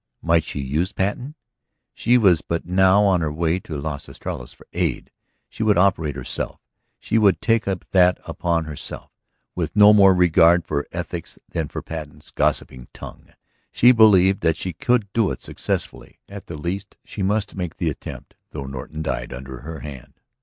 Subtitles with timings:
[0.23, 1.35] Might she use Patten?
[1.93, 5.11] She was but now on her way to Las Estrellas for aid.
[5.47, 6.59] She would operate herself,
[6.97, 9.11] she would take that upon herself,
[9.53, 13.31] with no more regard for ethics than for Patten's gossiping tongue.
[13.71, 17.91] She believed that she could do it successfully; at the least she must make the
[17.91, 20.19] attempt, though Norton died under her hand.